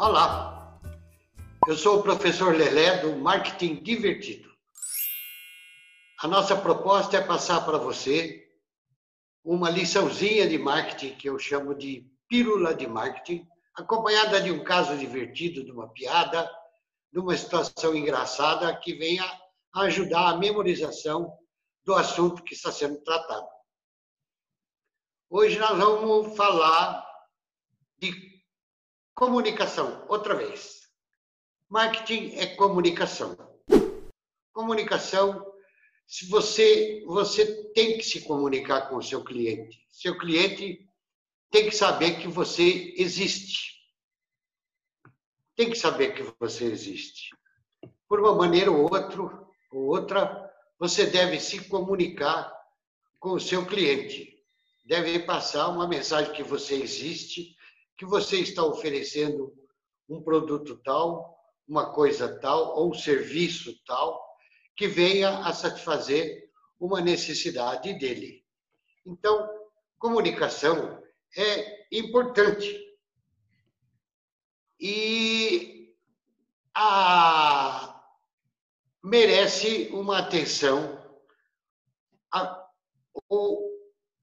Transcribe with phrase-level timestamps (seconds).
[0.00, 0.80] Olá,
[1.66, 4.48] eu sou o professor Lelé do Marketing Divertido.
[6.20, 8.48] A nossa proposta é passar para você
[9.42, 14.96] uma liçãozinha de marketing que eu chamo de pílula de marketing, acompanhada de um caso
[14.96, 16.48] divertido, de uma piada,
[17.12, 19.24] de uma situação engraçada que venha
[19.74, 21.36] ajudar a memorização
[21.84, 23.48] do assunto que está sendo tratado.
[25.28, 27.04] Hoje nós vamos falar
[27.98, 28.27] de
[29.18, 30.82] Comunicação, outra vez.
[31.68, 33.36] Marketing é comunicação.
[34.52, 35.44] Comunicação,
[36.06, 39.84] se você você tem que se comunicar com o seu cliente.
[39.90, 40.88] Seu cliente
[41.50, 43.82] tem que saber que você existe.
[45.56, 47.30] Tem que saber que você existe.
[48.08, 49.20] Por uma maneira ou outra,
[49.72, 50.48] ou outra,
[50.78, 52.56] você deve se comunicar
[53.18, 54.40] com o seu cliente.
[54.86, 57.57] Deve passar uma mensagem que você existe
[57.98, 59.52] que você está oferecendo
[60.08, 64.24] um produto tal, uma coisa tal, ou um serviço tal,
[64.76, 68.44] que venha a satisfazer uma necessidade dele.
[69.04, 69.50] Então,
[69.98, 71.02] comunicação
[71.36, 72.86] é importante.
[74.78, 75.92] E
[76.72, 78.00] a,
[79.02, 81.04] merece uma atenção.
[82.32, 82.64] A,
[83.28, 83.68] o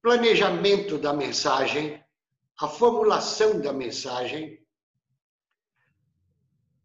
[0.02, 2.05] planejamento da mensagem
[2.60, 4.66] a formulação da mensagem,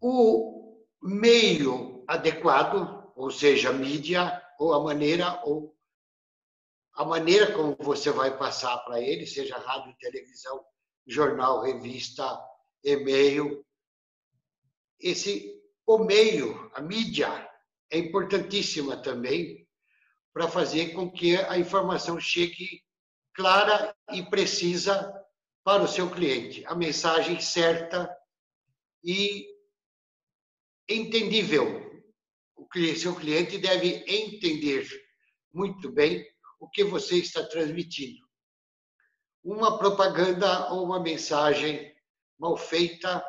[0.00, 5.76] o meio adequado, ou seja, a mídia, ou a maneira, ou
[6.94, 10.64] a maneira como você vai passar para ele, seja rádio, televisão,
[11.06, 12.38] jornal, revista,
[12.82, 13.64] e-mail.
[14.98, 17.48] Esse o meio, a mídia,
[17.90, 19.66] é importantíssima também
[20.32, 22.82] para fazer com que a informação chegue
[23.34, 25.19] clara e precisa
[25.64, 28.14] para o seu cliente a mensagem certa
[29.04, 29.46] e
[30.88, 31.88] entendível.
[32.56, 32.66] O
[32.96, 34.86] seu cliente deve entender
[35.52, 36.24] muito bem
[36.58, 38.24] o que você está transmitindo.
[39.42, 41.94] Uma propaganda ou uma mensagem
[42.38, 43.24] mal feita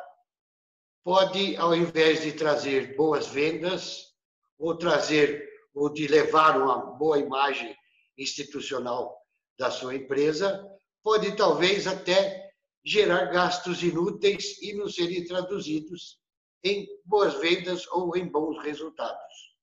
[1.02, 4.12] pode, ao invés de trazer boas vendas,
[4.58, 7.76] ou trazer, ou de levar uma boa imagem
[8.16, 9.18] institucional
[9.58, 10.64] da sua empresa,
[11.02, 12.52] pode talvez até
[12.84, 16.20] gerar gastos inúteis e não serem traduzidos
[16.64, 19.56] em boas vendas ou em bons resultados.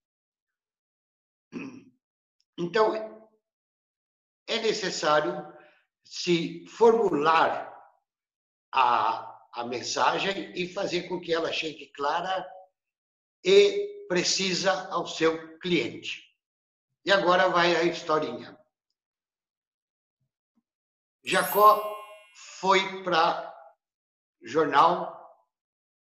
[2.57, 2.93] Então,
[4.47, 5.47] é necessário
[6.03, 7.69] se formular
[8.73, 12.45] a, a mensagem e fazer com que ela chegue clara
[13.43, 16.23] e precisa ao seu cliente.
[17.05, 18.58] E agora vai a historinha.
[21.29, 21.95] Jacó
[22.59, 23.55] foi para
[24.41, 25.15] jornal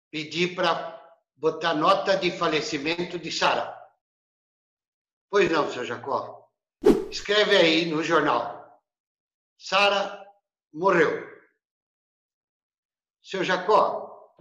[0.10, 0.98] pedir para
[1.36, 3.78] botar nota de falecimento de Sara.
[5.30, 6.50] Pois não, seu Jacó.
[7.10, 8.82] Escreve aí no jornal.
[9.58, 10.26] Sara
[10.74, 11.30] morreu.
[13.22, 14.34] Seu Jacó,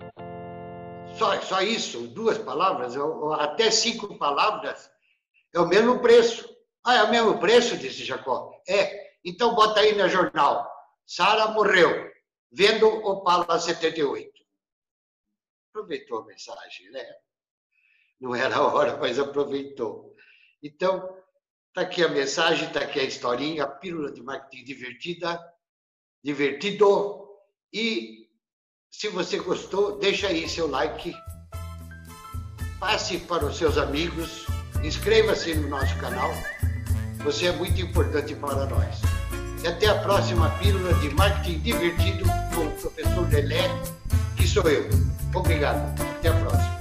[1.18, 4.90] só, só isso, duas palavras, ou até cinco palavras,
[5.52, 6.49] é o mesmo preço.
[6.84, 8.50] Ah, é o mesmo preço, disse Jacó.
[8.68, 10.70] É, então, bota aí no jornal.
[11.06, 12.10] Sara morreu,
[12.50, 14.30] vendo Opala 78.
[15.70, 17.04] Aproveitou a mensagem, né?
[18.20, 20.14] Não era a hora, mas aproveitou.
[20.62, 21.16] Então,
[21.68, 25.40] está aqui a mensagem, está aqui a historinha, a pílula de marketing divertida,
[26.22, 27.28] divertido.
[27.72, 28.28] E
[28.90, 31.14] se você gostou, deixa aí seu like,
[32.78, 34.46] passe para os seus amigos,
[34.82, 36.30] inscreva-se no nosso canal.
[37.24, 39.00] Você é muito importante para nós.
[39.62, 43.68] E até a próxima pílula de marketing divertido com o professor Lelé,
[44.36, 44.88] que sou eu.
[45.34, 46.00] Obrigado.
[46.00, 46.79] Até a próxima.